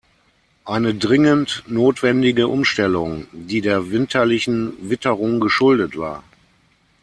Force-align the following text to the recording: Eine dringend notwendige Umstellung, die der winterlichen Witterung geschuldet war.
Eine 0.65 0.95
dringend 0.95 1.63
notwendige 1.67 2.47
Umstellung, 2.47 3.27
die 3.33 3.61
der 3.61 3.91
winterlichen 3.91 4.73
Witterung 4.89 5.39
geschuldet 5.39 5.95
war. 5.95 6.23